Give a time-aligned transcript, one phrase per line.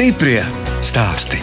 [0.00, 0.40] Stiprie
[0.80, 1.36] stāsti.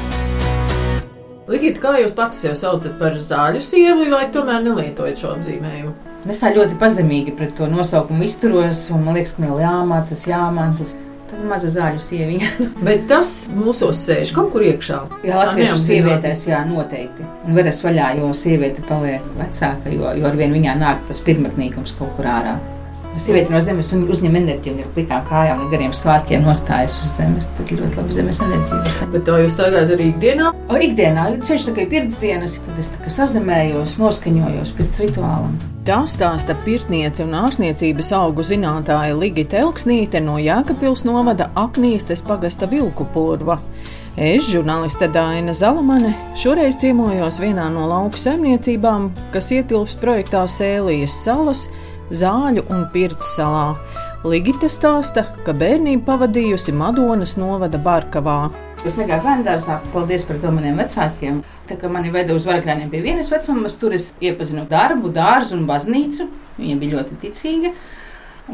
[1.46, 5.92] Ligita, kā jūs pats sev saucat par zāļu sievu, vai tomēr nelietojat šo apzīmējumu?
[6.26, 10.24] Es tā ļoti pazemīgi pret to nosaukumu izturos, un man liekas, ka man vēl jāmācās,
[10.32, 10.96] jāmācās.
[11.30, 12.50] Tad maza zāļu sieviņa.
[12.88, 15.04] Bet tas mūsos sēž kaut kur iekšā.
[15.28, 17.28] Jā, latviešu sievietēs, jā, noteikti.
[17.46, 21.94] Un veras vaļā, jo sieviete paliek vecāka, jo, jo ar vien viņā nāk tas pirmotnīkums
[22.02, 22.58] kaut kur ārā.
[23.18, 27.50] Sieviete no zemes uzņem enerģiju, un ir plikām kājām, un gariem svārkiem nostājas uz zemes.
[27.58, 29.08] Tad ļoti labi zemes enerģija.
[29.14, 30.52] Bet tā jūs tagad arī ikdienā?
[30.70, 35.58] O, ikdienā, ceļš ir pirts dienas, tad es sazemējos, noskaņojos pirts rituālam.
[35.88, 43.08] Tā stāsta pirtniece un ārstniecības augu zinātāja Ligita Elksnīte no Jēkabpils novada Aknīstes pagasta Vilku
[43.14, 43.56] purva.
[44.18, 51.68] Es, žurnāliste Dāna Zalamane, šoreiz ciemojos vienā no lauku saimniecībām, kas ietilpst projektā Sēlijas salas
[52.08, 53.76] Zāļu un Pirts salā.
[54.24, 58.38] Ligita stāsta, ka bērnību pavadījusi Madonas novada Barkavā.
[58.88, 61.42] Es negāju bērnu dārzā, paldies par to maniem vecākiem.
[61.68, 65.68] Tā kā mani veda uz varakļiem pie vienas vecumā, tur es iepazinu darbu, dārzu un
[65.68, 66.30] baznīcu.
[66.58, 67.74] Viņa bija ļoti ticīga.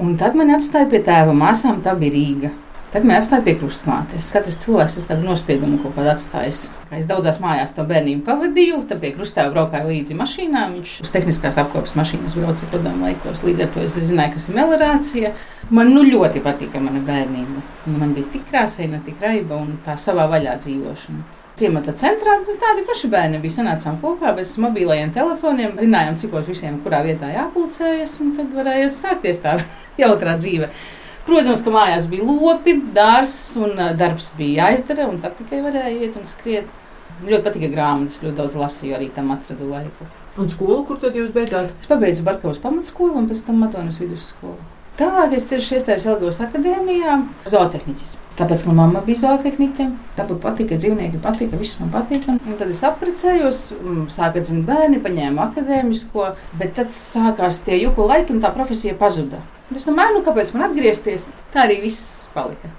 [0.01, 2.53] Un tad man atstāja pie tēva māsām, tā bija Rīga.
[2.94, 4.27] Tad man atstāja pie krustmātes.
[4.30, 6.67] Katrs cilvēks ir tādu nospiedumu kaut kādā atstājis.
[6.91, 10.61] Kā es daudzās mājās to bērnību pavadīju, tad pie krustēva braukāju līdzi mašīnā.
[10.75, 13.41] Viņš uz tehniskās apkopes mašīnas brauca padomu laikos.
[13.47, 15.33] Līdz ar to es zināju, kas ir melorācija.
[15.73, 17.66] Man nu ļoti patika mana bērnība.
[17.97, 21.25] Man bija tik krāsaina, tik raiba un tā savā vaļā dzīvošana.
[21.57, 23.57] Ciemata centrā tādi paši bērni bija.
[23.57, 29.41] Sanācām kopā bez mobilajiem telefoniem, zinājām, cikos visiem kurā vietā jāpulcējas, un tad varēja sākties
[29.41, 29.63] tā
[30.02, 30.69] jautrā dzīve.
[31.23, 36.17] Protams, ka mājās bija lopi, dārsts un darbs bija jāizdara, un tad tikai varēja iet
[36.19, 36.67] un skriet.
[37.19, 40.09] Man ļoti patika grāmatas, ļoti daudz lasīju, arī tam atradu laiku.
[40.41, 41.72] Un skolu, kur tad jūs beidzāt?
[41.79, 44.57] Es pabeidzu Barkavas pamatskolu un pēc tam Matonas vidusskolu.
[44.93, 47.15] Tālāk es ceļš iestājos Elgavas akadēmijā,
[47.49, 48.11] zootehniķis.
[48.37, 49.87] Tāpēc, manā mamma bija zootehniķe,
[50.17, 52.35] tāpat patika dzīvnieki, patika, viss man patika.
[52.37, 53.63] Un tad es apprecējos,
[54.13, 56.29] sāka dzimt bērni, paņēmu akadēmisko,
[56.61, 59.41] bet tad sākās tie juku laiki un tā profesija pazuda.
[59.73, 61.27] Es domāju, nu kāpēc man atgriezties?
[61.53, 62.69] Tā arī viss palika.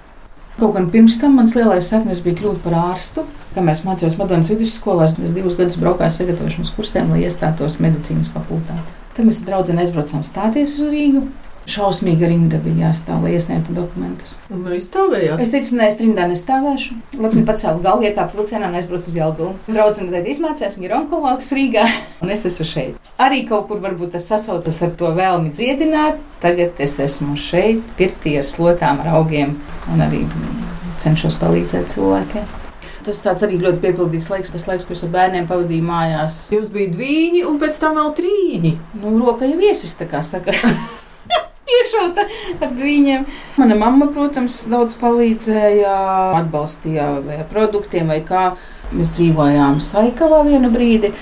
[0.55, 3.25] Kaut gan pirms tam mans lielais sapnis bija kļūt par ārstu.
[3.57, 9.01] Kad mēs mācījāmies Madonas vidusskolā, es divus gadus braukāju sagatavošanas kursiem, lai iestātos medicīnas fakultātē.
[9.15, 11.27] Tad mēs ar draugu aizbraucām stāties uz Rīgu.
[11.65, 14.35] Šausmīga rinda bija jāstāv, lai iesniegtu dokumentus.
[14.53, 15.41] Un jūs stāvējāt?
[15.41, 16.97] Es teicu, nē, es rindā nestāvēšu.
[17.17, 19.55] Labi, pacēlu galvu, iekāpu vilcienā un aizbraucu uz Jelgavu.
[19.71, 21.87] Draudzene tad izmācījās, viņa ir onkologs Rīgā,
[22.25, 23.13] un es esmu šeit.
[23.25, 26.21] Arī kaut kur varbūt tas sasaucas ar to vēlmi dziedināt.
[26.45, 29.57] Tagad es esmu šeit, pirtī ar slotām, ar augiem
[29.95, 30.27] un arī
[31.01, 32.61] cenšos palīdzēt cilvēkiem.
[33.05, 36.39] Tas arī ļoti piepildīts laiks, tas laiks, ko es ar bērniem pavadīju mājās.
[36.55, 38.73] Jūs bijat divi, un pēc tam vēl trīņi.
[39.03, 40.55] Nu, roka jau iesis, tā kā saka
[41.95, 42.27] piešauta
[42.61, 43.27] ar viņiem.
[43.59, 45.95] Mana mamma, protams, daudz palīdzēja,
[46.41, 48.55] atbalstīja vai produktiem vai kā.
[48.95, 51.13] Mēs dzīvojām Saikavā vienu brīdi.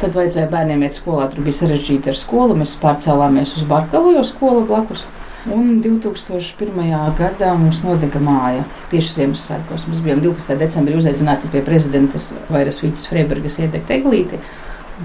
[0.00, 1.28] Tad vajadzēja bērniem iet skolā.
[1.32, 2.56] Tur bija sarežģīti ar skolu.
[2.58, 5.06] Mēs pārcēlāmies uz Barkavu, jo skola blakus.
[5.46, 6.74] Un 2001.
[7.16, 9.86] gadā mums nodega māja tieši Ziemassvētkos.
[9.88, 10.58] Mēs bijām 12.
[10.58, 14.42] decembrī uzaicināti pie prezidentes Vairas Vītas Freibergas iedegt eglīti.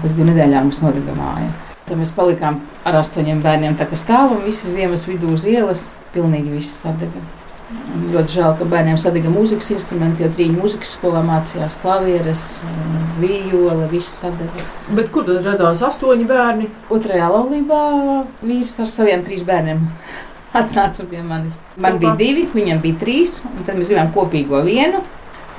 [0.02, 1.71] Pēc divām nedēļām mums nodega māja.
[1.86, 6.54] Tad mēs palikām ar astoņiem bērniem, tā kā stāvam visi ziemas vidū uz ielas, pilnīgi
[6.54, 7.22] viss sadega.
[7.92, 12.44] Un ļoti žēl, ka bērniem sadega mūzikas instrumenti, jo trīs mūzikas skolā mācījās klavieres,
[13.20, 14.66] vījola, viss sadega.
[14.92, 16.68] Bet kur tad radās astoņi bērni?
[16.92, 17.82] Otrajā laulībā
[18.44, 19.82] vīrs ar saviem trīs bērniem
[20.62, 21.60] atnāca pie manis.
[21.80, 25.02] Man bija divi, viņam bija trīs, un tad mēs gribējām kopīgo vienu,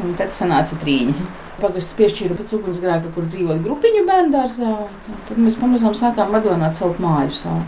[0.01, 4.75] un tad sanāca trīņi pagasts piešķīra pēc ugunsgrēka, kur dzīvoja grupiņu bērnu dārzā.
[5.29, 7.63] Tad mēs pamazām sākām Madonā celt māju savu.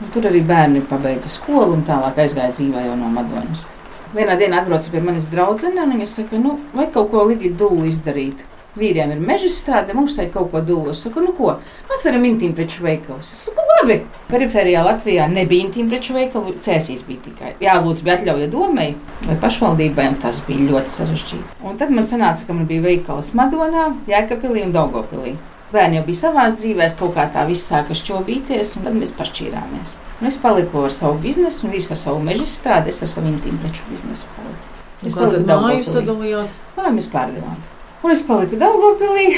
[0.00, 3.66] Un tur arī bērni pabeidza skolu un tālāk aizgāja dzīvē jau no Madonas.
[4.14, 7.86] Vienā dienā atbrauca pie manis draudzene, un viņa saka, nu, vai kaut ko ligi dūlu
[7.86, 8.40] izdarīt.
[8.78, 10.92] Vīriem ir meža strāde, mums vajag kaut ko dūlu.
[10.94, 11.56] Es saku, nu ko,
[11.90, 13.18] atveram intīmu preču veikalu.
[13.18, 13.96] Es saku, labi.
[14.30, 17.54] Periferijā Latvijā nebija intīmu preču veikalu, cēsīs bija tikai.
[17.64, 18.92] Jā, lūdzu, bija atļauja domai
[19.24, 21.56] vai pašvaldībai, un tas bija ļoti sarežģīti.
[21.66, 25.34] Un tad man sanāca, ka man bija veikals Madonā, Jēkabpilī un Daugopilī.
[25.74, 29.98] Bērni jau bija savā dzīvēm, kaut kā tā viss sāka šķobīties, un tad mēs pašķīrāmies.
[30.20, 33.30] Un es paliku ar savu biznesu, un viss ar savu meža strādi, es ar savu
[33.30, 34.80] intīmu preču biznesu paliku.
[35.02, 35.82] Es paliku Daugopilī.
[35.82, 36.56] Māju sadalījāt?
[36.78, 37.60] Māju mēs pārdevām.
[38.00, 39.34] Un es paliku Daugopilī.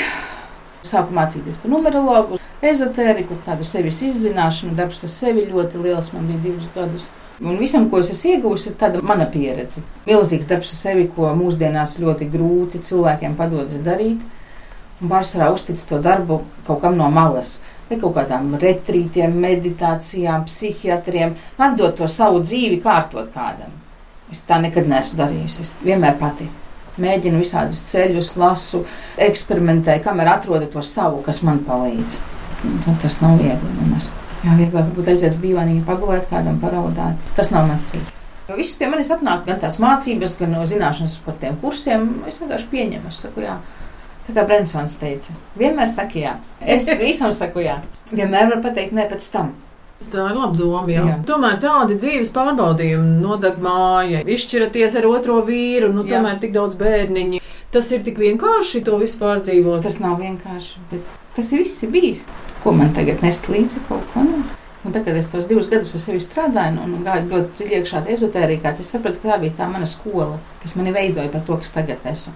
[0.86, 4.76] Sāku mācīties par numerologu, ezotēriku, tādu sevis izzināšanu.
[4.78, 7.08] Darbs ar sevi ļoti liels, man bija divus gadus.
[7.42, 9.82] Un visam, ko es esmu iegūmis, ir tāda mana pieredze.
[10.06, 14.22] Milzīgs darbs ar sevi, ko mūsdienās ļoti grūti cilvēkiem padodas darīt.
[15.02, 17.56] Un pārsvarā uztic to darbu kaut kam no malas.
[17.90, 23.74] Vai kaut kādām retrītiem, meditācijām, psihiatriem, atdot to savu dzīvi, kārtot kādam.
[24.30, 25.66] Es tā nekad neesmu darījusi.
[25.66, 26.46] Es vienmēr pati
[27.00, 28.82] Mēģinu visādus ceļus, lasu,
[29.16, 32.18] eksperimentēju, kamēr atrodu to savu, kas man palīdz.
[32.84, 34.10] Tad tas nav viegli nemaz.
[34.42, 37.30] Jā, vieglāk būtu aiziet uz dīvāniņu, pagulēt kādam, paraudāt.
[37.38, 38.10] Tas nav mans ceļš.
[38.48, 42.08] Jo viss pie manis atnāk gan tās mācības, gan no zināšanas par tiem kursiem.
[42.28, 43.56] Es vienkārši pieņemu, es saku, jā.
[44.26, 46.36] Tā kā Brensons teica, vienmēr saka jā.
[46.60, 47.80] Es visam saku jā.
[48.12, 49.54] Vienmēr var pateikt nē pēc tam.
[50.12, 50.86] Tā ir laba doma.
[50.90, 51.04] Jā.
[51.08, 51.18] Jā.
[51.28, 56.18] Tomēr tādi dzīves pārbaudījumi, nodeg māja, izšķiraties ar otro vīru, nu, Jā.
[56.18, 57.42] tomēr tik daudz bērniņu.
[57.72, 59.84] Tas ir tik vienkārši to visu pārdzīvot.
[59.86, 62.26] Tas nav vienkārši, bet tas viss ir bijis.
[62.64, 64.24] Ko man tagad nest līdzi kaut ko?
[64.26, 64.42] Nu?
[64.82, 67.76] Un tad, kad es tos divus gadus ar sevi strādāju un, un gāju ļoti dziļi
[67.78, 71.60] iekšā ezotērijā, es sapratu, ka tā bija tā mana skola, kas mani veidoja par to,
[71.62, 72.34] kas tagad esmu.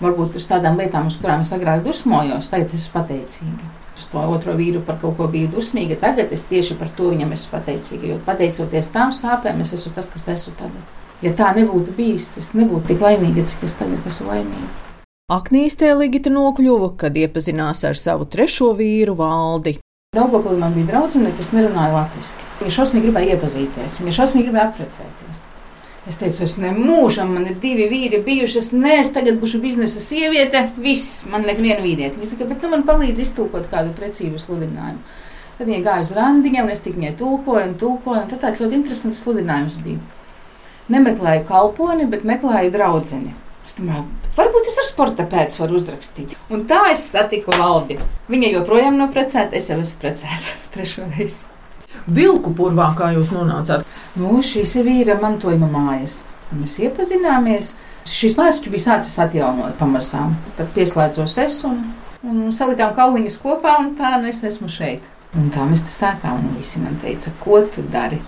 [0.00, 3.68] Varbūt uz tādām lietām, uz kurām es agrāk dusmojos, tagad es esmu pateicīga.
[4.02, 5.94] Uz to otro vīru par kaut ko biju dusmīga.
[6.02, 8.08] Tagad es tieši par to viņam esmu pateicīga.
[8.10, 10.88] Jo pateicoties tām sāpēm, es esmu tas, kas esmu tagad.
[11.22, 14.72] Ja tā nebūtu bijis, es nebūtu tik laimīga, cik es tagad esmu laimīga.
[15.30, 19.76] Aknīstē Ligita nokļuva, kad iepazinās ar savu trešo vīru valdi.
[20.18, 22.42] Daugopilī man bija draudzene, kas nerunāja latviešu.
[22.58, 25.38] Viņa šausmīgi gribēja iepazīties, viņa šausmīgi gribēja apprecēties.
[26.02, 30.64] Es teicu, es nemūžam, man ir divi vīri bijušas, nē, es tagad būšu biznesa sieviete,
[30.82, 32.18] viss, man neviena vīrieti.
[32.18, 34.98] Viņa saka, bet nu man palīdz iztulkot kādu precīzu sludinājumu.
[35.60, 38.64] Tad viņa gāja uz randiņiem, un es tik viņai tulkoju un tulkoju, un tad tāds
[38.64, 40.02] ļoti interesants sludinājums bija.
[40.90, 43.36] Nemeklēju kalponi, bet meklēju draudzeni.
[43.62, 46.34] Es domāju, varbūt es ar sporta pēc varu uzrakstīt.
[46.50, 48.00] Un tā es satiku valdi.
[48.32, 51.51] Viņa joprojām nav precēta, es jau esmu precēta trešo reizi.
[52.10, 53.86] Vilku purvā, kā jūs nonācāt?
[54.18, 56.20] Nu, šīs ir vīra mantojuma mājas.
[56.52, 57.76] Mēs iepazināmies.
[58.10, 60.34] Šīs mājas bija sācis atjaunot pamazām.
[60.58, 61.78] Tad pieslēdzos es un,
[62.26, 65.06] un salikām kauliņus kopā, un tā nu es esmu šeit.
[65.38, 68.18] Un tā mēs te sākām, un visi man teica, ko tu dari.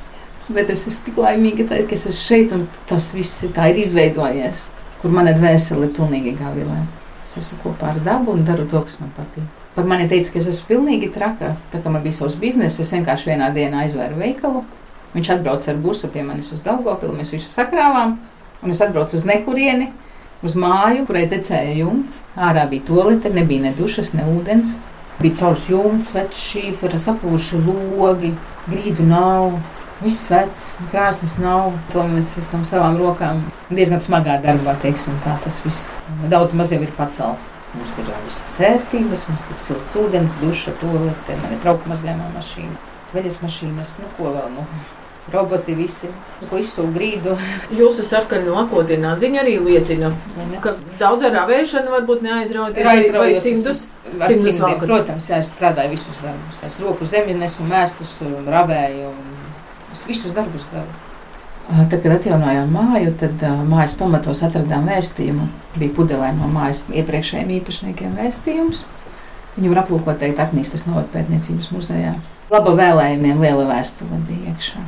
[0.48, 3.82] Bet es esmu tik laimīga, tā, ka es esmu šeit, un tas viss tā ir
[3.82, 4.68] izveidojies,
[5.02, 6.78] kur mana dvēsele ir pilnīgi gavilē.
[7.26, 9.63] Es esmu kopā ar dabu un daru to, kas man patīk.
[9.74, 11.56] Par mani teica, ka es esmu pilnīgi traka.
[11.72, 14.62] Tā kā man bija savs bizness, es vienkārši vienā dienā aizvēru veikalu.
[15.14, 18.16] Viņš atbrauca ar busu pie manis uz Daugopilu, mēs visu sakrāvām,
[18.62, 19.92] un es atbraucu uz nekurieni,
[20.46, 22.22] uz māju, kurai tecēja jumts.
[22.34, 24.76] Ārā bija tolete, nebija ne dušas, ne ūdens.
[25.20, 28.34] Bija caurs jumts, vecs šīfera, sapūši logi,
[28.66, 29.60] grīdu nav.
[30.02, 31.70] Viss vecs, krāsnes nav.
[31.94, 35.38] To mēs esam savām rokām diezgan smagā darbā, teiksim tā.
[35.46, 36.00] Tas viss
[36.30, 37.53] daudz maz jau ir pacelts.
[37.74, 42.76] Mums ir visas ērtības, mums ir silts ūdens, duša, tolete, man ir trauku mazgājumā mašīna,
[43.14, 44.66] veļas mašīnas, nu ko vēl, nu,
[45.32, 46.10] roboti visi,
[46.40, 47.34] nu, ko izsūk grīdu.
[47.80, 50.12] Jūsu sarkani lakotie nādziņi arī liecina,
[50.64, 52.84] ka daudz ar ravēšanu varbūt neaizrauties.
[52.84, 53.86] Ir aizraujos, cimdus.
[54.14, 56.60] Cimdus cimdiem, protams, jā, es strādāju visus darbus.
[56.68, 59.10] Es roku zemi nesu, mēslus, ravēju,
[59.96, 61.03] es visus darbus daru.
[61.64, 63.40] Tad, kad atjaunojām māju, tad
[63.70, 65.46] mājas pamatos atradām vēstījumu.
[65.78, 68.82] Bija pudelē no mājas iepriekšējiem īpašniekiem vēstījums.
[69.54, 72.12] Viņu var aplūkot teikt Aknīstas novadpētniecības muzejā.
[72.52, 74.82] Laba vēlējumiem liela vēstule bija iekšā.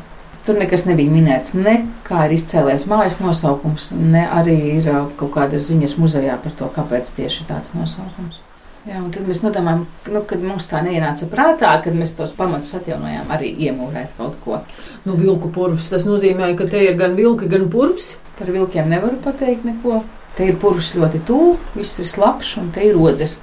[0.46, 5.66] Tur nekas nebija minēts, ne kā ir izcēlējis mājas nosaukums, ne arī ir kaut kādas
[5.72, 8.38] ziņas muzejā par to, kāpēc tieši tāds nosaukums.
[8.86, 9.80] Jā, un tad mēs nodomājam,
[10.14, 14.60] nu, kad mums tā neienāca prātā, kad mēs tos pamatus atjaunojām, arī iemūrēt kaut ko.
[15.02, 15.88] Nu, vilku purvs.
[15.90, 18.14] Tas nozīmē, ka te ir gan vilki, gan purvs.
[18.38, 20.04] Par vilkiem nevaru pateikt neko.
[20.38, 23.40] Te ir purvs ļoti tuvu, viss ir slapjš, un te ir rodzes.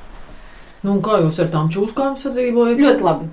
[0.84, 2.80] Nu, kā jūs ar tām čūskām sadzīvojat?
[2.80, 3.32] Ļoti labi.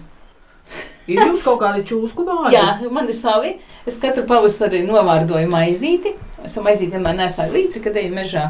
[1.11, 2.55] Ir jums kaut kādi čūsku vārdi?
[2.55, 3.55] Jā, man ir savi.
[3.89, 6.15] Es katru pavasari novārdoju maizīti.
[6.47, 8.45] Es maizīti vienmēr nesāju līdzi, kad eju mežā.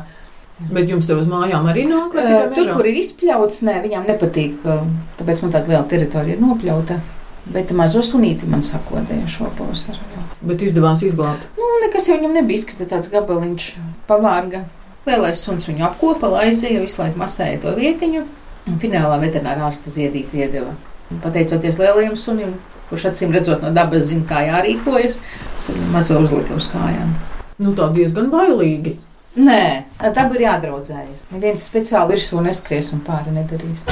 [0.69, 2.13] Bet jums te uz mājām arī nāk?
[2.13, 4.61] Uh, tur, kur ir izpļauts, nē, viņām nepatīk.
[5.19, 6.99] Tāpēc man tāda liela teritorija ir nopļauta.
[7.51, 10.03] Bet mazo sunīti man sakodēja šo pavasaru.
[10.15, 10.27] jā.
[10.47, 11.47] Bet izdevās izglābt.
[11.57, 13.71] Nu, nekas jau viņam nebija izkrita tāds gabaliņš
[14.11, 14.67] pavārga.
[15.09, 18.27] Lielais suns viņu apkopa, aizēja, visu laiku masēja to vietiņu.
[18.69, 20.77] Un finālā veterinārā ārsta ziedīti iedeva.
[21.25, 22.53] Pateicoties lielajam sunim,
[22.91, 25.19] kurš acīm redzot no dabas zina, kā jārīkojas,
[25.65, 27.17] tad mazo uzlika uz kājām.
[27.61, 28.99] Nu, tā diezgan bailīgi.
[29.39, 31.29] Nē, dabu ir jādraudzējas.
[31.31, 33.87] Neviens speciāli virsū neskries un pāri nedarīs.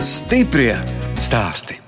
[0.00, 0.72] Stiprie
[1.20, 1.81] stāsti.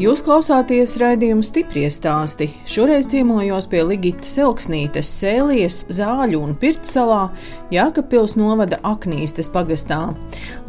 [0.00, 2.46] Jūs klausāties raidījuma stipri stāstī.
[2.64, 7.26] Šoreiz ciemojos pie Ligitas Elksnītes, Sēlijas, Zāļu un Pirtsalā,
[7.68, 9.98] Jākapils novada Aknīstes pagastā.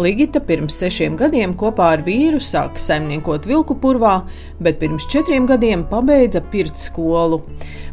[0.04, 4.18] Ligita pirms sešiem gadiem kopā ar vīru sāka saimniekot vilku purvā,
[4.60, 7.40] bet pirms četriem gadiem pabeidza pirts skolu.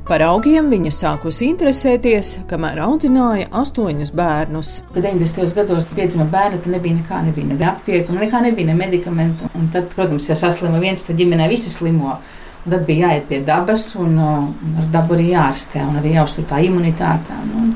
[0.06, 4.70] Par augiem viņa sākusi interesēties, kamēr audzināja astoņus bērnus.
[4.94, 5.52] Kad 90.
[5.56, 9.50] gados piedzima bērni, tad nebija nekā, nebija ne aptieku, nekā nebija ne medikamentu.
[9.58, 12.14] Un tad, protams, ja saslima viens, tad ģimenē visi slimo.
[12.64, 16.48] Un tad bija jāiet pie dabas, un, un ar dabu arī jārastē, un arī jāuztur
[16.48, 17.36] tā imunitāte.
[17.60, 17.74] Un,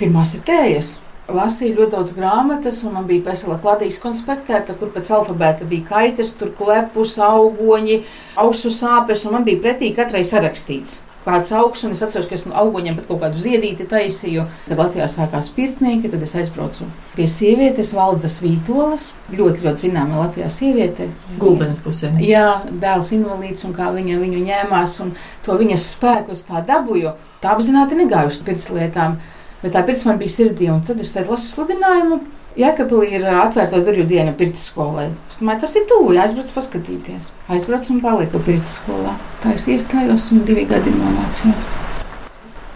[0.00, 0.94] pirmās ir tējas.
[1.30, 6.32] Lasīju ļoti daudz grāmatas, un man bija vesela kladīgas konspektēta, kur pēc alfabēta bija kaitas,
[6.40, 8.00] tur klepus, augoņi,
[8.40, 12.46] ausu sāpes, un man bija pretī katrai sarakstīts kāds augs, un es atceros, ka es
[12.48, 14.46] no auguņiem pat kaut kādu ziedīti taisīju.
[14.68, 20.48] Kad Latvijā sākās pirtnieki, tad es aizbraucu pie sievietes, Valdas Vītolas, ļoti, ļoti zināma Latvijā
[20.52, 21.10] sieviete.
[21.40, 22.12] Gulbens pusē.
[22.24, 25.14] Jā, dēls invalīds, un kā viņa viņu ņēmās, un
[25.46, 27.14] to viņas spēku es tā dabūju.
[27.40, 29.20] Tā apzināti negāju uz pirts lietām,
[29.62, 32.22] bet tā pirts man bija sirdī, un tad es tādu lasu sludinājumu.
[32.58, 35.06] Jēkabīlī ir atvērta durvju diena pirts skolai.
[35.30, 37.28] Es domāju, tas ir tuvu, aizbraucu paskatīties.
[37.54, 39.14] Aizbraucu un paliku pirts skolā.
[39.44, 41.89] Tā es iestājos un divi gadi nomācījos.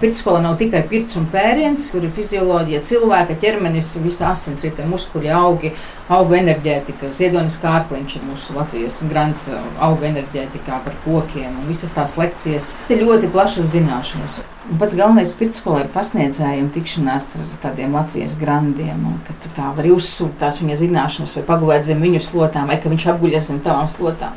[0.04, 5.70] Pirtskola nav tikai pirts un pēriens, tur ir fizioloģija, cilvēka ķermenis, visa asinsrite, muskuļi, augi,
[6.12, 9.46] auga enerģētika, ziedonis kārkliņš ir mūsu Latvijas grants
[9.80, 12.68] auga enerģētikā par kokiem un visas tās lekcijas.
[12.92, 14.42] Ir ļoti plašas zināšanas.
[14.68, 19.54] Un pats galvenais pirtsskolā ir pasniedzēji un tikšanās ar tādiem Latvijas grandiem, un ka tu
[19.56, 23.48] tā vari uzsūkt tās viņa zināšanas vai pagulēt zem viņu slotām, vai ka viņš apguļas
[23.54, 24.36] zem tavām slotām.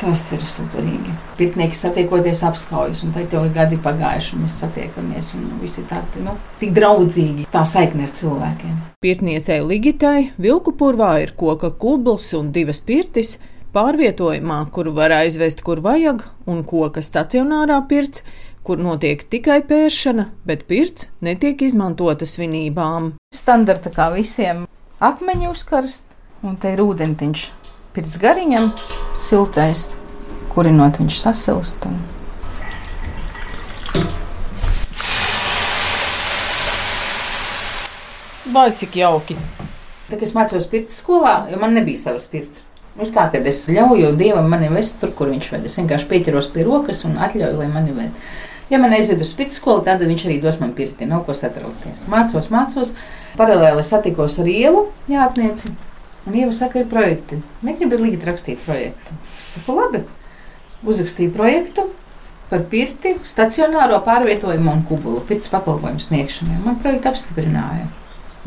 [0.00, 1.12] Tas ir superīgi.
[1.36, 6.38] Pirtnieki satiekoties apskaujas, un tad jau gadi pagājuši, un mēs satiekamies, un visi tādi, nu,
[6.60, 7.44] tik draudzīgi.
[7.52, 8.78] Tā saikne ar cilvēkiem.
[9.04, 13.36] Pirtniecei Ligitai vilku purvā ir koka kubls un divas pirtis.
[13.76, 18.24] Pārvietojumā, kuru var aizvest, kur vajag, un koka stacionārā pirts,
[18.66, 23.12] kur notiek tikai pēršana, bet pirts netiek izmantota svinībām.
[23.36, 24.64] Standarta kā visiem
[24.98, 26.08] akmeņi uzkarst,
[26.40, 27.48] un te ir ūdentiņš
[27.94, 28.68] pirts gariņam,
[29.18, 29.88] siltais,
[30.52, 31.86] kurinot viņš sasilst.
[31.88, 31.98] Un...
[38.54, 39.36] Vai cik jauki!
[40.10, 42.62] Tā, es mācījos pirts skolā, jo man nebija savs pirts.
[43.00, 45.66] Ir tā, ka es ļauju Dievam mani vest tur, kur viņš ved.
[45.66, 48.24] Es vienkārši pieķeros pie rokas un atļauju, lai mani ved.
[48.70, 51.06] Ja man aizved uz pirts skolu, tad viņš arī dos man pirti.
[51.10, 52.04] Nav ko satraukties.
[52.10, 52.94] Mācos, mācos.
[53.38, 55.72] Paralēli satikos ar ievu jāatnieci.
[56.28, 57.40] Un Ieva saka, ir projekti.
[57.64, 59.16] Negribu līdzi rakstīt projektu.
[59.38, 60.04] Es saku, labi.
[60.84, 61.86] Uzrakstīju projektu
[62.50, 66.58] par pirti, stacionāro pārvietojumu un kubulu, pirts pakalpojumu sniegšanai.
[66.64, 67.86] Man projektu apstiprināja.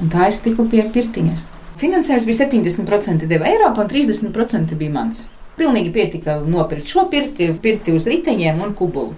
[0.01, 1.45] Un tā es tiku pie pirtiņas.
[1.79, 5.23] Finansējums bija 70% deva Eiropa un 30% bija mans.
[5.57, 9.15] Pilnīgi pietika nopirkt šo pirti, pirti uz riteņiem un kubulu.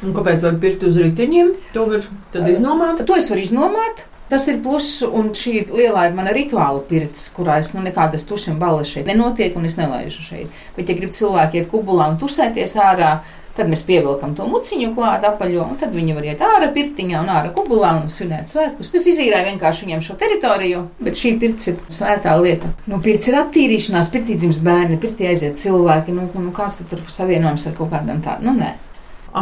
[0.00, 1.52] Un kāpēc vajag pirkt uz riteņiem?
[1.74, 3.02] To var iznomāt?
[3.06, 4.04] To es varu iznomāt.
[4.30, 8.60] Tas ir pluss, un šī lielā ir mana rituāla pirts, kurā es nu, nekādas un
[8.60, 10.60] balles šeit nenotiek, un es nelaižu šeit.
[10.76, 13.16] Bet, ja grib cilvēki iet kubulā un tusēties ārā,
[13.56, 17.32] tad mēs pievilkam to muciņu klāt apaļo, un tad viņi var iet ārā pirtiņā un
[17.34, 18.92] ārā kubulā un svinēt svētkus.
[18.94, 22.70] Tas izīrēja vienkārši viņiem šo teritoriju, bet šī pirts ir svētā lieta.
[22.86, 27.02] Nu, pirts ir attīrīšanās, pirtī dzims bērni, pirtī aiziet cilvēki, nu, nu kāds tad tur
[27.10, 28.70] savienojums ar kaut kādam tādam, nu nē.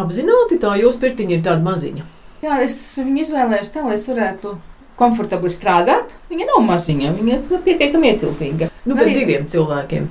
[0.00, 2.08] Apzināti tā jūsu pirtiņa ir tāda maziņa.
[2.44, 4.56] Jā, es viņu izvēlējos tā, lai es varētu
[4.98, 6.16] komfortabli strādāt.
[6.30, 8.72] Viņa nav maziņa, viņa ir pietiekami ietilpīga.
[8.84, 10.08] Nu, bet diviem cilvēkiem.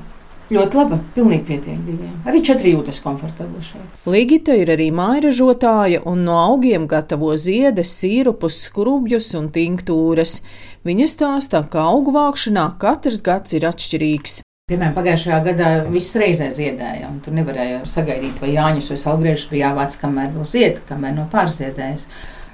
[0.47, 2.13] Ļoti laba, pilnīgi pietiek diviem.
[2.23, 3.97] Arī četri jūtas komfortabli šeit.
[4.07, 10.37] Ligita ir arī mājražotāja un no augiem gatavo ziedes, sīrupus, skrubjus un tinktūras.
[10.87, 14.39] Viņa stāsta, ka augu vākšanā katrs gads ir atšķirīgs.
[14.71, 19.69] Piemēram, pagājušajā gadā viss reizē ziedēja, un tur nevarēja sagaidīt, vai jāņus vai salgriežus bija
[19.69, 22.07] jāvāc, kamēr vēl zied, kamēr no pārziedējas.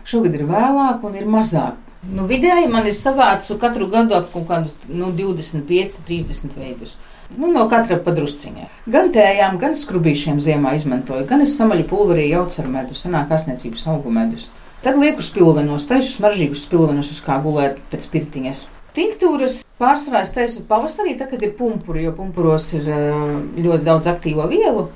[0.06, 1.78] Šogad ir vēlāk un ir mazāk.
[2.12, 6.98] Nu, vidēji man ir savācu katru gadu ap kaut kādus nu, 25, 30 veidus.
[7.38, 8.68] Nu, no katra padrusciņa.
[8.92, 13.88] Gan tējām, gan skrubīšiem ziemā izmantoju, gan es samaļu pulverī jaucu ar medu, senāk asniecības
[13.94, 14.50] augu medus.
[14.84, 18.66] Tad lieku spilvenos, taisu smaržīgus spilvenos, uz kā gulēt pēc pirtiņas.
[18.94, 24.46] Tinktūras pārsvarā es taisu pavasarī, tad, kad ir pumpuri, jo pumpuros ir ļoti daudz aktīvo
[24.52, 24.90] vielu,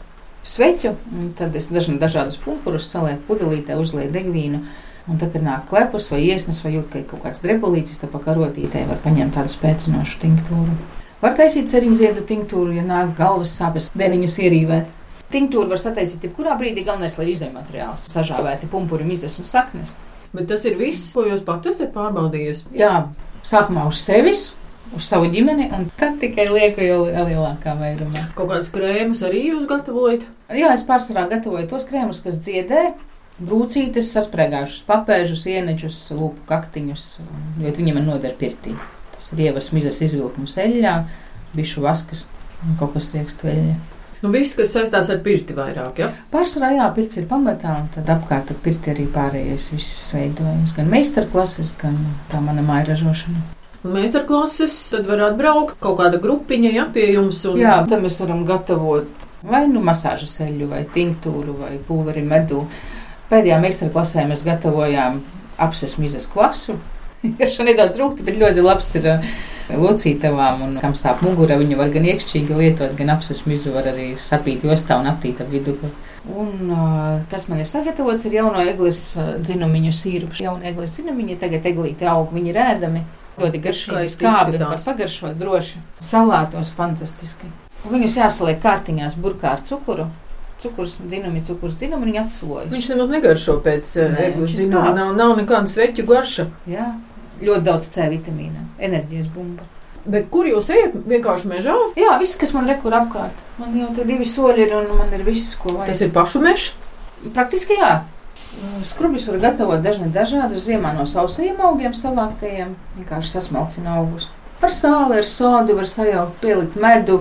[0.48, 0.92] sveķu,
[1.40, 4.62] tad es dažādus pumpurus salieku pudelītē, uzlieku degvīnu.
[5.08, 8.12] Un tad, kad nāk klepus vai iesnas, vai jūt, ka ir kaut kāds drebulītis, tad
[8.12, 10.74] pakarotītē var paņemt tādu spēcinošu tinktūru.
[11.22, 14.92] Var taisīt ceriņu ziedu tinktūru, ja nāk galvas sāpes, deniņus ierīvēt.
[15.32, 19.96] Tinktūru var sataisīt jebkurā brīdī, galvenais, lai izējumateriāls sažāvēti pumpuri, mizas un saknes.
[20.36, 22.76] Bet tas ir viss, ko jūs pat esat pārbaudījusi?
[22.78, 23.08] Jā,
[23.48, 24.50] sākumā uz sevis,
[24.96, 28.28] uz savu ģimeni, un tad tikai lieku jau lielākā vairumā.
[28.36, 30.28] Kaut kādas krēmas arī jūs gatavojat?
[30.52, 32.90] Jā, es pārsvarā gatavoju tos krēmus, kas dziedē.
[33.38, 37.04] Brūcītes, sasprāgājušas papēžus, ieneģus, lūpu kaktiņus,
[37.62, 38.74] jo viņiem ir noder pirtī.
[39.14, 40.94] Tas ir ievas mizas izvilkums eļļā,
[41.58, 42.26] bišu vaskas
[42.66, 43.76] un kaut kas riekstu eļļā.
[44.24, 46.08] Nu, viss, kas saistās ar pirti vairāk, ja?
[46.34, 50.74] Pārsvarā, jā, pirts ir pamatā, un tad apkārt ar pirti arī pārējais viss veidojas.
[50.74, 52.00] Gan meistarklases, gan
[52.32, 53.44] tā mana māja ražošana.
[53.86, 57.44] Meistarklases, tad var atbraukt kaut kāda grupiņa, ja, pie jums.
[57.46, 57.62] Un...
[57.62, 62.66] Jā, tad mēs varam gatavot vai nu masāžas eļļu, vai tinktūru, vai pulveri medu.
[63.28, 65.20] Pēdējā meistarklasē mēs gatavojām
[65.60, 66.78] apses mizas klasu.
[67.40, 69.08] Garšo nedaudz rūkta, bet ļoti labs ir
[69.74, 71.58] locītavām un kam sāp mugura.
[71.60, 75.52] Viņu var gan iekšķīgi lietot, gan apses mizu var arī sapīt jostā un aptīt ap
[75.52, 75.92] vidukli.
[76.28, 76.72] Un,
[77.32, 80.44] kas man ir sagatavots, ir jauno eglis dzinumiņu sīrups.
[80.44, 83.04] Jauna eglis dzinumiņi tagad eglīti aug, viņi ir ēdami.
[83.38, 85.84] Ļoti garšīgi skābi, var pagaršot droši.
[86.02, 87.52] Salātos fantastiski.
[87.86, 90.08] Un viņus jāsaliek kārtiņās burkā ar cukuru.
[90.58, 92.72] Cukurs, dzinumi, cukurs, dzinumi, viņi atslojas.
[92.74, 94.94] Viņš nemaz negaršo pēc eglis dzinuma.
[94.98, 96.48] Nav, nav nekāda sveķu garša.
[96.70, 96.88] Jā,
[97.44, 99.68] ļoti daudz C vitamīna, enerģijas bumba.
[100.08, 100.94] Bet kur jūs ejat?
[101.12, 101.76] Vienkārši mežā?
[102.00, 103.38] Jā, viss, kas man rekur apkārt.
[103.60, 105.92] Man jau te divi soļi ir un man ir viss, ko vajag.
[105.92, 106.70] Tas ir pašu mežs?
[107.36, 107.98] Praktiski jā.
[108.88, 114.30] Skrubis var gatavot dažni dažādu ziemā no sausajiem augiem savāktajiem, vienkārši sasmalcina augus.
[114.62, 117.20] Par sāli, ar sodu var sajaukt, pielikt medu,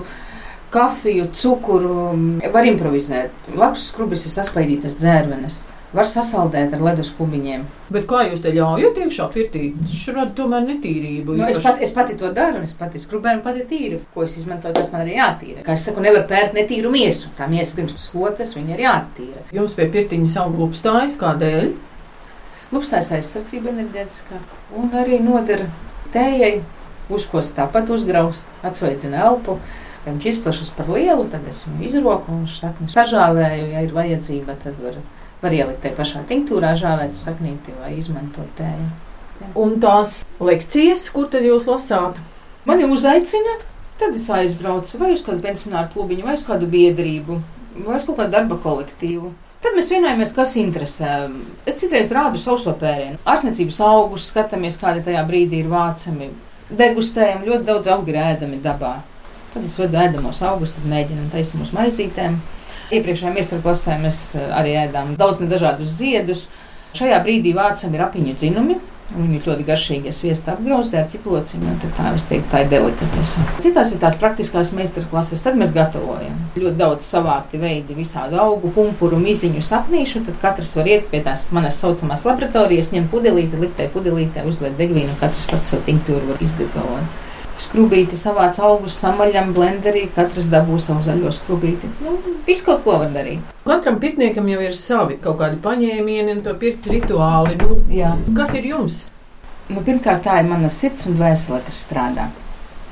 [0.77, 1.95] kafiju, cukuru,
[2.53, 3.49] var improvizēt.
[3.57, 5.63] Labs skrubis ir saspaidītas dzērvenes.
[5.97, 7.63] Var sasaldēt ar ledus kubiņiem.
[7.95, 9.69] Bet kā jūs te ļaujat iekšā pirtī?
[9.81, 11.37] Tas rada tomēr netīrību.
[11.39, 14.03] Nu, es, pat, es pati to daru, es pati skrubēju un pati tīru.
[14.13, 15.63] Ko es izmantoju, tas man arī jātīra.
[15.65, 17.31] Kā es saku, nevar pērt netīru miesu.
[17.39, 19.47] Tā miesa pirms slotas, viņa ir jātīra.
[19.57, 21.71] Jums pie pirtiņas aug lupstājas, kādēļ?
[22.75, 24.43] Lupstājas aizsardzība enerģētiskā
[24.77, 25.69] un arī noder
[26.13, 26.59] tējai
[27.15, 29.61] uzkost tāpat uzgraust, atsveicina elpu.
[30.07, 34.55] Ja viņš izplešas par lielu, tad es viņu izroku un šakni sažāvēju, ja ir vajadzība,
[34.63, 35.01] tad var,
[35.43, 38.87] var ielikt te pašā tinktūrā žāvētu saknīti vai izmantot tēju.
[39.41, 39.49] Ja.
[39.59, 42.21] Un tās lekcijas, kur tad jūs lasāt?
[42.71, 43.57] Mani uzaicina,
[43.99, 47.41] tad es aizbraucu vai uz kādu pensionāru klubiņu, vai uz kādu biedrību,
[47.83, 49.33] vai uz kaut kādu darba kolektīvu.
[49.67, 51.17] Tad mēs vienojamies, kas interesē.
[51.67, 53.19] Es citreiz rādu sauso pērienu.
[53.27, 56.31] Ārstniecības augus skatāmies, kādi tajā brīdī ir vācami.
[56.71, 58.95] Degustējam ļoti daudz augu ēdami dabā.
[59.57, 62.35] Tad es vedu ēdamos augus, tad mēģinam taisīt uz maizītēm.
[62.93, 64.19] Iepriekšējā meistarklasē mēs
[64.53, 66.43] arī ēdām daudz dažādus ziedus.
[66.99, 68.77] Šajā brīdī vācam ir apiņu dzinumi.
[69.15, 71.73] Viņi ļoti garšīgi, sviestā apgrauztā ar ķiplociņu.
[71.97, 73.45] Tā, teiktu, tā ir delikatese.
[73.65, 76.37] Citās ir tās praktiskās meistarklases, tad mēs gatavojam.
[76.59, 80.27] Ļoti daudz savākti veidi visādu augu, pumpuru, miziņu, sapnīšu.
[80.27, 84.77] Tad katrs var iet pie tās manas saucamās laboratorijas, ņemt pudelīti, likt tai pudelītē, uzliet
[84.77, 87.26] degvīnu, un katrs pats savu tinktūru var izgatavot.
[87.57, 91.89] Skrubīti savāc augus, samaļam, blenderī, katrs dabū savu zaļo skrubīti.
[92.05, 93.41] Nu, viss kaut ko var darīt.
[93.65, 97.57] Katram pirtniekam jau ir savi kaut kādi paņēmieni un to pirts rituāli.
[97.63, 98.13] Nu, Jā.
[98.37, 99.07] kas ir jums?
[99.71, 102.29] Nu, pirmkārt, tā ir mana sirds un dvēsele, kas strādā.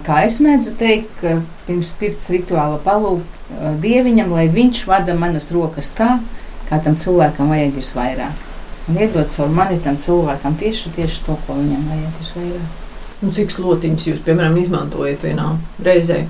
[0.05, 1.21] Kā es mēdzu teikt,
[1.69, 3.53] pirms pirts rituāla palūgt
[3.85, 6.17] dieviņam, lai viņš vada manas rokas tā,
[6.71, 8.49] kā tam cilvēkam vajag visvairāk.
[8.89, 12.84] Un iedot caur mani tam cilvēkam tieši, tieši to, ko viņam vajag visvairāk.
[13.23, 15.53] Un cik slotiņus jūs, piemēram, izmantojat vienā
[15.85, 16.25] reizē?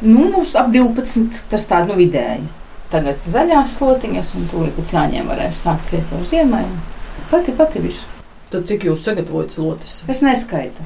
[0.00, 2.46] Nu, mums ap 12, tas tā nu vidēji.
[2.90, 6.64] Tagad zaļās slotiņas, un to pēc jāņem varēs sākt ciet jau ziemai.
[7.30, 8.08] Pati, pati visu.
[8.50, 10.00] Tad cik jūs sagatavojat slotis?
[10.10, 10.82] Es neskaitu.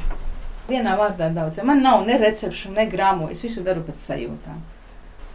[0.68, 1.62] Vienā vārdā daudz.
[1.64, 3.30] Man nav ne recepšu, ne grāmu.
[3.32, 4.60] Es visu daru pēc sajūtām.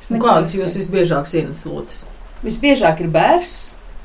[0.10, 2.04] Nu, kādas jūs visbiežāk sienas slotas?
[2.46, 3.56] Visbiežāk ir bērs,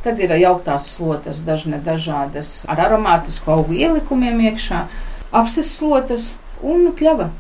[0.05, 4.81] tad ir jauktās slotas, dažne dažādas ar aromātisku augu ielikumiem iekšā
[5.35, 7.31] apses slotas un kļava.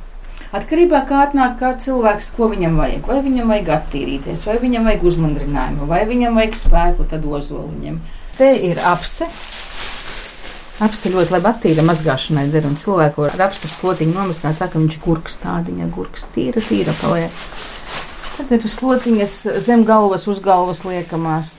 [0.54, 3.08] Atkarībā no tā, kā atnāk kā cilvēks, ko viņam vajag.
[3.10, 7.96] Vai viņam vajag attīrīties, vai viņam vajag uzmundrinājumu, vai viņam vajag spēku, tad ozoliņam.
[8.38, 9.26] Te ir apse.
[10.84, 14.98] Apse ļoti labi attīra mazgāšanai der, un cilvēku ar apses slotiņu nomazgāt tā, ka viņš
[14.98, 17.42] ir gurks tādiņa, gurks tīra, tīra paliek.
[18.34, 21.54] Tad ir slotiņas zem galvas, uz galvas liekamās.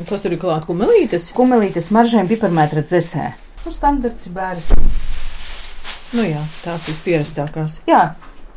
[0.00, 0.64] Un kas tur ir klāt?
[0.68, 1.30] Kumelītes?
[1.36, 3.32] Kumelītes maržēm piparmētra dzesē.
[3.64, 5.03] Nu, standarts ir bērns.
[6.14, 7.80] Nu jā, tās ir pierastākās.
[7.90, 8.14] Jā,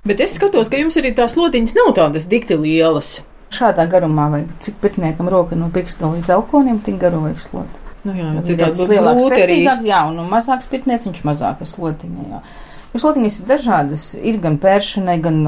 [0.08, 3.18] Bet es skatos, ka jums arī tās lotiņas nav tādas dikti lielas.
[3.52, 4.54] šādā garumā vajag.
[4.64, 7.82] Cik pirtniekam roka no pirksta līdz elkonim, tik garu vajag slot.
[8.08, 8.30] Nu jā,
[8.92, 9.58] lielāks grūti arī.
[9.58, 12.42] pretīgāks, jā, un nu, mazāks pirtnieks, viņš mazākas slotiņa, jā.
[12.94, 14.06] Jo slotiņas ir dažādas.
[14.20, 15.42] Ir gan pēršanai, gan,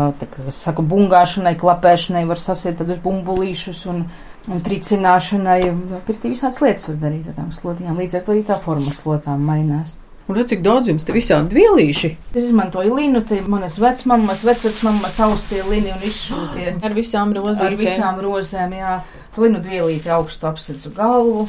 [0.52, 4.04] es saku, bungāšanai, klapēšanai, var sasiet tādus bumbulīšus un,
[4.48, 5.60] un tricināšanai.
[6.08, 8.00] Pirtī visādas lietas var darīt ar tām slotiņām.
[8.00, 9.96] Līdz ar to arī tā forma slotām mainās.
[10.30, 12.10] Un tad, cik daudz jums te visādi vielīši?
[12.36, 16.76] Es izmantoju linu, tie manas vecmāmas, vecvecmāmas austie lini un izšūtie.
[16.86, 17.66] Ar visām rozīm.
[17.66, 18.92] Ar visām rozēm, jā.
[19.42, 21.48] Linu vielīti augstu apsedzu galvu.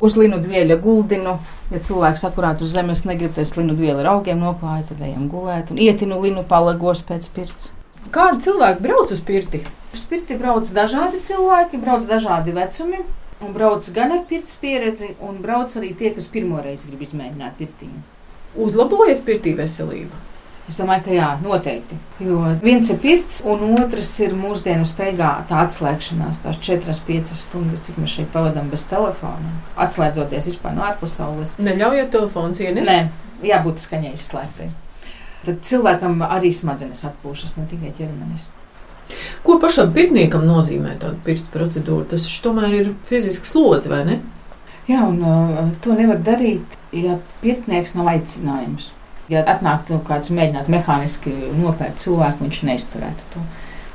[0.00, 1.36] Uz linu dvieļa guldinu.
[1.68, 5.28] Ja cilvēks akurāt uz zemes negrib, tad es linu dvieli ar augiem noklāju, tad ejam
[5.28, 7.74] gulēt un ietinu linu palagos pēc pirts.
[8.12, 9.60] Kādi cilvēki brauc uz pirti?
[9.92, 13.04] Uz pirti brauc dažādi cilvēki, brauc dažādi vecumi.
[13.42, 18.02] Un brauc gan ar pirts pieredzi, un brauc arī tie, kas pirmoreiz grib izmēģināt pirtīnu.
[18.62, 20.20] Uzlabojas pirtī veselība.
[20.70, 21.96] Es domāju, ka jā, noteikti.
[22.22, 27.98] Jo viens ir pirts, un otrs ir mūsdienu steigā tā atslēgšanās, tās 4-5 stundas, cik
[27.98, 29.56] mēs šeit pavadām bez telefona.
[29.82, 31.56] Atslēdzoties vispār no ārpasaules.
[31.58, 32.92] Neļaujot telefonu ienest?
[32.92, 34.70] Nē, jābūt skaņai izslēgtai.
[35.42, 38.46] Tad cilvēkam arī smadzenes atpūšas, ne tikai ķermenis.
[39.46, 42.06] Ko pašam pirtniekam nozīmē tāda pirts procedūra?
[42.12, 44.20] Tas tomēr ir fizisks slodzi, vai ne?
[44.88, 48.90] Jā, un uh, to nevar darīt, ja pirtnieks nav aicinājums.
[49.30, 53.44] Ja atnāktu kāds mēģināt mehāniski nopērt cilvēku, viņš neizturētu to.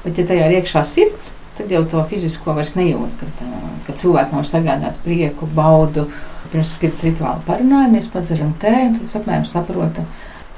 [0.05, 3.43] Bet, ja tajā ir iekšā sirds, tad jau to fizisko vairs nejūt, kad,
[3.87, 6.07] kad cilvēkam var sagādāt prieku, baudu.
[6.47, 10.05] Pirms pirts rituāla parunājamies, padzeram tēju, un tad apmēram saprotam,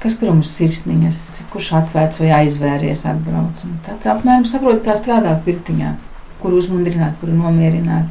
[0.00, 1.18] kas kuram ir sirsniņas,
[1.52, 3.64] kurš atvērts vai aizvēries, atbrauc.
[3.66, 5.92] Un tad apmēram saprot, kā strādāt pirtiņā,
[6.40, 8.08] kur uzmundrināt, kur nomierināt,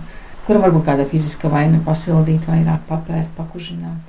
[0.47, 4.05] kuram varbūt kāda fiziska vaina pasildīt, vairāk papērt, pakužināt.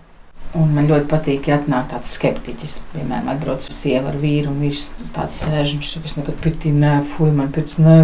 [0.58, 2.80] Un man ļoti patīk, ja atnāk tāds skeptiķis.
[2.90, 4.80] Piemēram, atbrauc sieva ar vīru, un viņš
[5.14, 7.98] tāds sēž, viņš saka, es nekad pirtī nefuju, man pēc ne.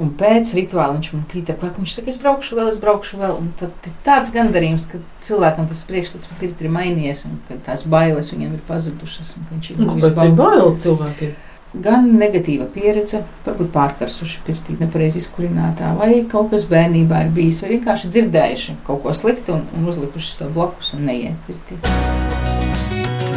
[0.00, 1.76] Un pēc rituāla viņš man krīt apkārt.
[1.76, 3.34] Viņš saka, es braukšu vēl, es braukšu vēl.
[3.42, 7.58] Un tad ir tāds gandarījums, ka cilvēkam tas priekšstats par pirti ir mainījies, un ka
[7.66, 9.34] tās bailes viņam ir pazudušas.
[9.50, 11.36] Viņš ir ļoti bail cilvēkiem.
[11.84, 17.76] Gan negatīva pieredze, varbūt pārkarsuši pirtī, nepareizi izkurinātā, vai kaut kas bērnībā ir bijis, vai
[17.76, 21.78] vienkārši dzirdējuši kaut ko sliktu un, un uzlikuši to blakus un neiet pirtī.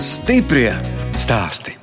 [0.02, 0.71] Stiprie
[1.13, 1.83] stāsti!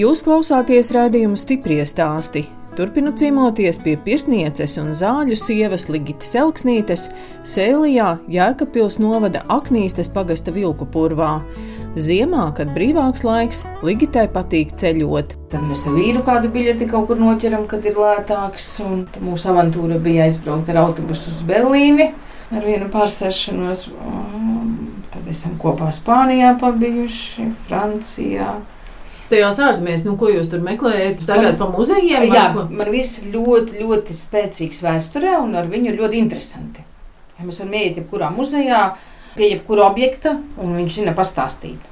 [0.00, 2.46] Jūs klausāties raidījuma stiprie stāstī.
[2.78, 7.08] Turpinu ciemoties pie pirtnieces un zāļu sievas Ligitas Elksnītes,
[7.44, 11.42] Sēlijā, Jēkabpils novada Aknīstes pagasta vilku purvā.
[12.00, 15.36] Ziemā, kad brīvāks laiks, Ligitai patīk ceļot.
[15.52, 18.72] Tad mēs ar vīru kādu biļeti kaut kur noķeram, kad ir lētāks.
[19.20, 22.12] Mūsu avantūra bija aizbraukt ar autobusu uz Berlīni
[22.54, 23.88] ar vienu pārsēšanos.
[25.10, 28.54] Tad esam kopā Spānijā pabijuši, Francijā
[29.30, 31.22] tajās ārzemēs, nu, ko jūs tur meklējat?
[31.28, 32.26] Tagad pa muzejiem?
[32.30, 36.84] Jā, man viss ļoti, ļoti spēcīgs vēsturē, un ar viņu ir ļoti interesanti.
[37.38, 38.82] Ja mēs varam iet jebkurā muzejā,
[39.36, 41.86] pie jebkura objekta, un viņš zina pastāstīt.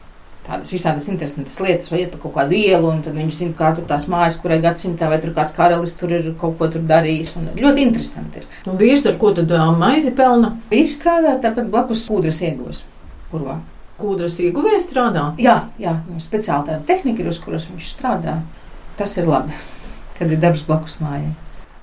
[0.49, 3.75] Tādas visādas interesantas lietas, vai iet pa kaut kādu ielu, un tad viņš zina, kā
[3.77, 7.35] tur tās mājas, kurai gadsimtā, vai tur kāds karalis tur ir kaut ko darījis.
[7.61, 8.47] Ļoti interesanti ir.
[8.65, 10.55] Un vīrs ar ko tad maizi pelna?
[10.73, 12.87] Vīrs strādā tāpat blakus kūdras iegūs.
[13.29, 13.59] Kurvā?
[13.99, 15.25] Kūdras ieguvēja strādā?
[15.43, 18.39] Jā, jā nu, speciāli tāda tehnika ir, uz kuras viņš strādā.
[18.99, 19.55] Tas ir labi,
[20.19, 21.35] kad ir darbs blakus mājai.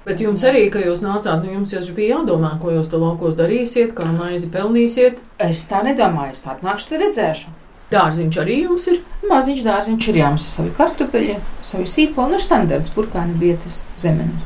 [0.05, 3.37] Bet jums arī, kad jūs nācāt, nu jums jau bija jādomā, ko jūs tur laukos
[3.39, 5.17] darīsiet, kā maizi pelnīsiet.
[5.41, 7.53] Es tā nedomāju, es tā nākšu te redzēšu.
[7.89, 8.99] Dārziņš arī jums ir?
[9.29, 14.45] Maziņš dārziņš ir jāmas savi kartupeļi, savi sīpoli, nu standarts, burkāni bietas, zemenes,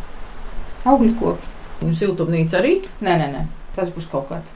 [0.87, 1.51] augļu koki.
[1.83, 2.77] Un siltumnīca arī?
[2.99, 4.55] Nē, nē, nē, tas būs kaut kāds.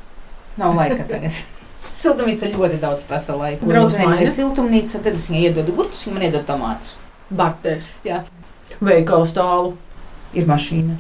[0.60, 1.44] Nav laika tagad.
[1.94, 3.68] Siltumnīca ļoti daudz prasa laika.
[3.70, 6.96] Draudzenei ir siltumnīca, tad es viņai iedodu gurtus, viņa man iedod tomātus.
[7.30, 7.92] Barters.
[8.08, 8.24] Jā.
[8.84, 9.76] Veikals tālu.
[10.34, 10.96] Ir mašīna,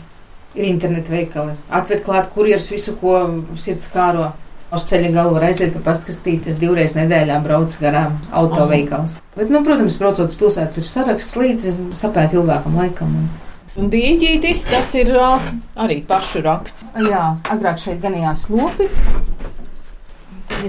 [0.53, 1.56] ir interneta veikali.
[1.73, 3.17] Atved klāt kurjeris visu, ko
[3.58, 4.29] sirds kāro.
[4.73, 9.19] Uz ceļa galva var aiziet pa pastkastītes, divreiz nedēļā brauc garām autoveikals.
[9.36, 13.17] Bet, nu, protams, braucot uz pilsētu, ir saraksts līdzi sapēt ilgākam laikam.
[13.21, 13.27] Un...
[13.73, 15.41] Un dīķītis, tas ir uh,
[15.82, 16.86] arī pašu raksts.
[17.08, 18.86] Jā, agrāk šeit ganījās lopi.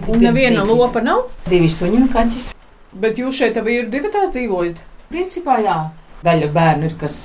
[0.08, 1.28] Un neviena lopa nav?
[1.48, 2.52] Divi suņi un kaķis.
[2.98, 4.80] Bet jūs šeit arī ir divi tā dzīvojat?
[5.10, 5.76] Principā jā.
[6.24, 7.18] Daļa bērnu ir, kas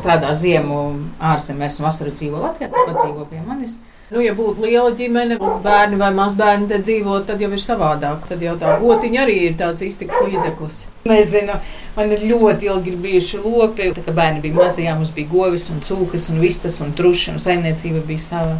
[0.00, 0.80] strādā ziemu
[1.22, 3.78] ārzemēs un vasaru dzīvo Latvijā, tad dzīvo pie manis.
[4.10, 8.24] Nu, ja būtu liela ģimene, bērni vai mazbērni te dzīvo, tad jau ir savādāk.
[8.26, 10.80] Tad jau tā gotiņa arī ir tāds iztiks līdzeklis.
[11.06, 11.54] Nezinu,
[11.94, 13.92] man ir ļoti ilgi bijuši lopi.
[13.94, 17.38] Tā kā bērni bija mazie, mums bija govis un cūkas un vistas un truši un
[17.44, 18.58] saimniecība bija sava.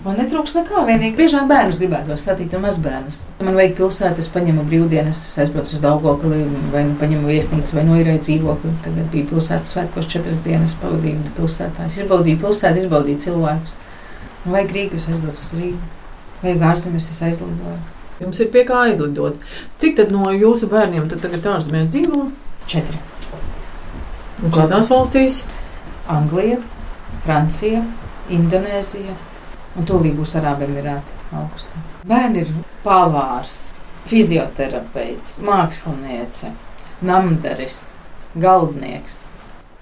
[0.00, 0.80] Man netrūks nekā.
[0.88, 3.18] Vienīgi biežāk bērnus gribētu satikt un mazbērnus.
[3.44, 6.38] Man vajag pilsētu, es paņemu brīvdienas, es aizbraucu uz Daugopili,
[6.72, 8.72] vai nu paņemu viesnīcu, vai noirēju dzīvokli.
[8.86, 11.90] Tagad bija pilsētas svētkos četras dienas pavadīju pilsētā.
[11.90, 13.76] Es izbaudīju pilsētu, izbaudīju cilvēkus.
[14.46, 15.94] Man vajag Rīgas, es aizbraucu uz Rīgu.
[16.40, 17.78] Vajag ārzemes, es aizlidoju.
[18.24, 19.40] Jums ir pie kā aizlidot.
[19.80, 22.30] Cik tad no jūsu bērniem tad tagad ārzemēs dzīvo?
[22.68, 23.00] Četri.
[24.40, 25.42] Un kādās valstīs?
[26.08, 26.56] Anglija,
[27.26, 27.84] Francija,
[28.32, 29.12] Indonēzija
[29.78, 31.82] un tūlīt būs Arābu Emirāti augustā.
[32.08, 32.52] Bērni ir
[32.84, 33.70] pavārs,
[34.10, 36.52] fizioterapeits, māksliniece,
[37.06, 37.82] namdaris,
[38.40, 39.18] galdnieks.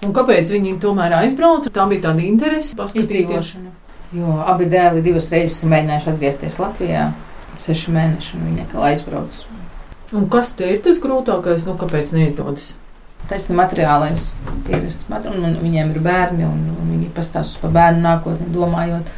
[0.05, 1.71] Un kāpēc viņi tomēr aizbrauca?
[1.73, 3.09] Tā bija tāda interese paskatīties.
[3.09, 3.73] Izdzīvošana.
[4.15, 7.09] Jo abi dēli divas reizes mēģinājuši atgriezties Latvijā.
[7.59, 9.33] Seši mēneši, un viņi atkal aizbrauc.
[10.15, 11.65] Un kas te ir tas grūtākais?
[11.67, 12.71] Nu, kāpēc neizdodas?
[13.29, 14.31] Tas ir materiālais
[14.65, 15.05] pierasts.
[15.11, 19.11] Un, un viņiem ir bērni, un, un viņi pastāsta par bērnu nākotni, domājot.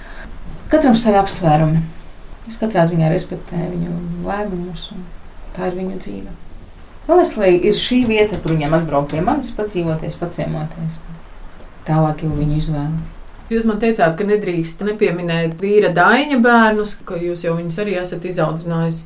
[0.72, 1.82] Katram savi apsvērumi.
[2.48, 5.04] Es katrā ziņā respektēju viņu lēmumus, un
[5.52, 6.36] tā ir viņu dzīve.
[7.12, 11.00] Lai ir šī vieta, kur viņiem atbraukt pie manis, padzīvoties, paciemoties.
[11.88, 13.02] Tālāk jau viņu izvēle.
[13.52, 18.30] Jūs man teicāt, ka nedrīkst nepieminēt vīra daiņa bērnus, ka jūs jau viņus arī esat
[18.32, 19.02] izaudzinājis.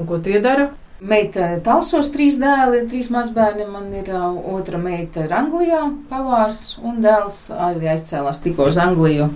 [0.00, 0.70] Un ko tie dara?
[1.04, 3.68] Meita Talsos trīs dēli, trīs mazbērni.
[3.68, 9.28] Man ir otra meita ir Anglijā, pavārs, un dēls arī aizcēlās tikko uz Angliju.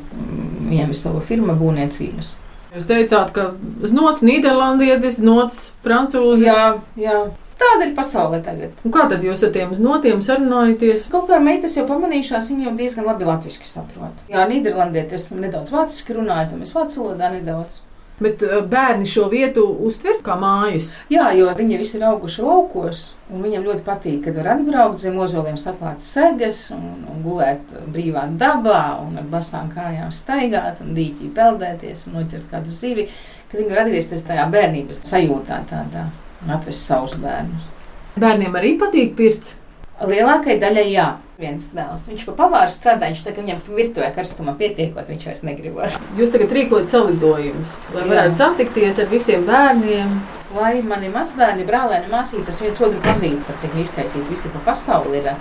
[0.64, 2.35] Viņam ir sava firma būvniecības.
[2.74, 3.53] Jūs teicāt, ka
[3.87, 6.48] znots Nīderlandietis, znots Francūzis.
[6.48, 7.18] Jā, jā.
[7.55, 8.81] Tāda ir pasaule tagad.
[8.83, 11.07] Un kā tad jūs ar tiem notiem sarunājaties?
[11.12, 14.24] Kaut kā meitas jau pamanījušās, viņi jau diezgan labi latviešu saprot.
[14.31, 17.79] Jā, Nīderlandietis nedaudz vāciski runājot, tam es vācu valodā nedaudz.
[18.22, 21.00] Bet uh, bērni šo vietu uztver kā mājas.
[21.11, 25.18] Jā, jo viņi visi ir auguši laukos, un viņiem ļoti patīk, kad var atbraukt zem
[25.18, 31.33] ozoliem, saklāt segas un, un gulēt brīvā dabā, un ar basām kājām staigāt, un dīķī
[31.35, 33.09] peldēties un noķert kādu zivi,
[33.50, 36.07] kad viņi var atgriezties tajā bērnības sajūtā tādā
[36.44, 37.70] un atvest savus bērnus.
[38.20, 39.57] Bērniem arī patīk pirts.
[40.05, 41.09] Lielākajai daļai jā.
[41.35, 42.05] Viens dēls.
[42.07, 45.97] Viņš pa pavāru strādā, viņš kā viņam virtuvē karstuma pietiekot, viņš vairs negribot.
[46.14, 50.14] Jūs tagad rīkojat salidojumus, lai varētu satikties ar visiem bērniem.
[50.55, 55.33] Lai mani mazbērni, brālēni, māsīcas viens otru pazītu, pat cik izkaisīti visi pa pasauli ir.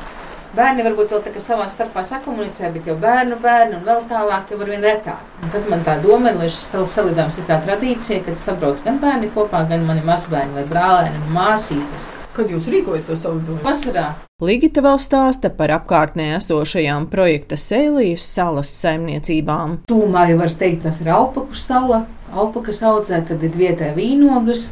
[0.57, 4.49] Bērni varbūt vēl tā kā savā starpā sakomunicē, bet jau bērnu bērni un vēl tālāk
[4.53, 5.23] jau ar vien retāk.
[5.41, 9.01] Un tad man tā doma ir, lai šis salidojums ir kā tradīcija, kad sabrauc gan
[9.01, 12.09] bērni kopā, gan mani mazbērni vai brālēni un māsīcas.
[12.37, 13.61] Kad jūs rīkojat to salidojumu?
[13.65, 14.11] Vasarā.
[14.43, 19.77] Ligita vēl stāsta par apkārtnē esošajām projekta Sēlijas salas saimniecībām.
[19.87, 22.01] Tūmā jau var teikt, tas ir Alpaku sala.
[22.33, 24.71] Alpakas audzē, tad ir vietē vīnogas,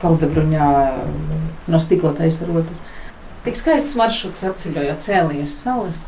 [0.00, 0.70] kaldabruņā
[1.68, 2.80] no stikla taisa rotas.
[3.44, 6.02] Tik skaists maršruts apceļojot Sēlijas salas.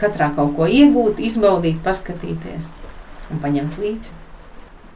[0.00, 2.66] Katrā kaut ko iegūt, izbaudīt, paskatīties
[3.30, 4.16] un paņemt līdzi.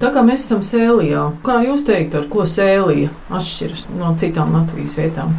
[0.02, 4.98] Tā kā mēs esam sēlijā, kā jūs teiktu, ar ko sēlija atšķiras no citām Latvijas
[4.98, 5.36] vietām?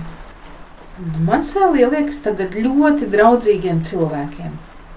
[0.96, 4.54] Man sēlija liekas ļoti draudzīgiem cilvēkiem.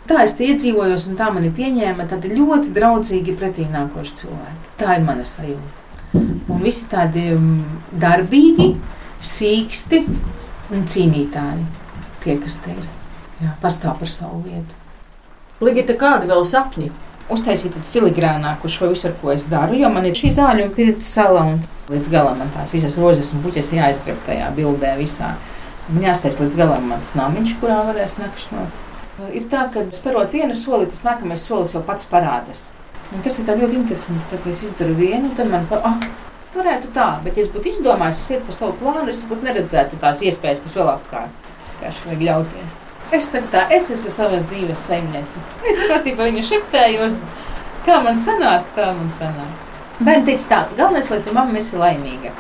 [0.09, 4.71] Tā es iedzīvojos, un tā mani pieņēma tādi ļoti draudzīgi pretī nākoši cilvēki.
[4.81, 6.23] Tā ir mana sajūta.
[6.49, 7.27] Un visi tādi
[7.93, 8.71] darbīgi,
[9.21, 10.05] sīksti
[10.73, 11.67] un cīnītāji.
[12.23, 12.87] Tie, kas te ir,
[13.43, 14.79] jā, pastāv par savu vietu.
[15.61, 16.91] Ligita, kādi vēl sapņi?
[17.29, 21.45] uztaisīt filigrānāku šo visu, ko es daru, jo man ir šī zāļu un pirts sala,
[21.45, 21.59] un
[21.93, 25.35] līdz galam man tās visas rozes un puķes jāizgrib tajā bildē visā.
[25.97, 28.81] Jāstais līdz galam mans namiņš, kurā varēs nakšņot.
[29.35, 32.67] Ir tā, ka sparot vienu soli, tas nākamais solis jau pats parādās.
[33.09, 35.97] Un tas ir ļoti interesanti, tā, ka es izdaru vienu, tad man pa, ah,
[36.53, 39.97] varētu tā, bet ja es būtu izdomājis, es ietu pa savu plānu, es būtu neredzētu
[40.03, 41.49] tās iespējas, kas vēl apkārt.
[41.79, 42.77] Vienkārši vajag ļauties.
[43.17, 45.41] Es saku, tā, es esmu savas dzīves saimniece.
[45.65, 47.23] Es patiesībā viņu šeptējos,
[47.89, 49.65] kā man sanāk, tā man sanāk.
[49.99, 52.35] Bērni teica, tā, galvenais, lai tu mamma esi laimīga.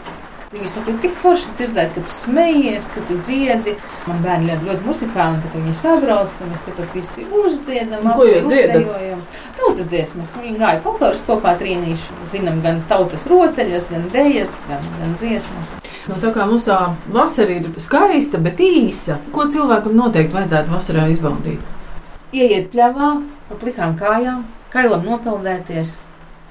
[0.48, 3.74] Viņi saka, tik forši dzirdēt, ka tu smejies, ka tu dziedi.
[4.08, 8.46] Man bērni ļoti, ļoti muzikāli, tad viņi sabrauc, tad mēs tepat visi uzdziedam, ko jūs
[8.48, 9.34] dziedat?
[9.58, 15.12] Tautas dziesmas, viņi gāja folkloras kopā trīnīši, zinām gan tautas rotaļas, gan dejas, gan, gan
[15.20, 15.76] dziesmas.
[16.08, 16.80] Nu, tā kā mums tā
[17.12, 21.60] vasara ir skaista, bet īsa, ko cilvēkam noteikti vajadzētu vasarā izbaudīt?
[22.32, 23.14] Ieiet pļavā,
[23.52, 25.98] ar plikām kājām, kailam nopeldēties,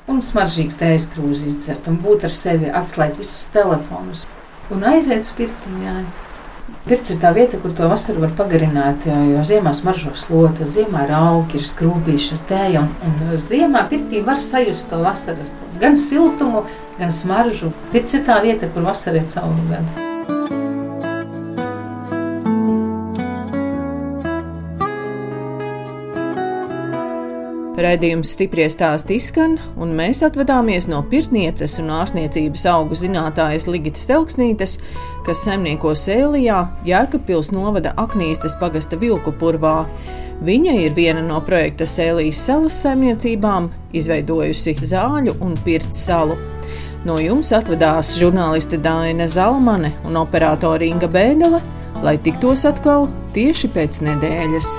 [0.08, 4.26] un smaržīgu tējas krūzi izdzert, un būt ar sevi, atslēgt visus telefonus
[4.74, 6.00] un aiziet uz pirtiņā.
[6.88, 11.13] Pirts ir tā vieta, kur to vasaru var pagarināt, jo ziemā smaržo slotas, ziemā ir
[11.17, 16.63] augi, ir skrūpīši ar tēju, un, un ziemā pirtī var sajust to vasaras, gan siltumu,
[17.00, 17.74] gan smaržu.
[17.96, 20.57] Pirts ir tā vieta, kur vasara ir cauri gadu.
[27.78, 34.80] Raidījums stipri stāstā izskan, un mēs atvadāmies no pirtnieces un ārstniecības augu zinātājas Ligitas Elksnītes,
[35.28, 39.84] kas saimnieko Sēlijā, Jēkabpils novada Aknīstes pagasta Vilku purvā.
[40.42, 46.40] Viņa ir viena no projekta Sēlijas salas saimniecībām, izveidojusi zāļu un pirts salu.
[47.06, 51.62] No jums atvadās žurnāliste Dāna Zalmane un operātore Inga Bēdelē,
[52.02, 53.06] lai tiktos atkal
[53.38, 54.78] tieši pēc nedēļas.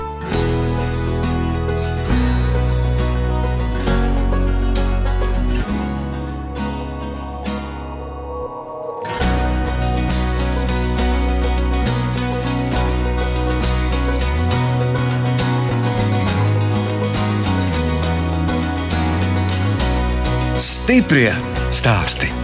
[21.09, 21.31] Stiprie
[21.73, 22.38] stāsti.